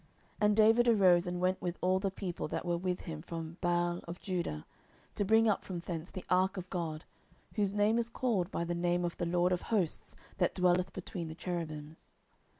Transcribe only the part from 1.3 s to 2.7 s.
went with all the people that